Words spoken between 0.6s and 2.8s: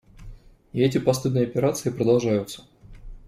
И эти постыдные операции продолжаются.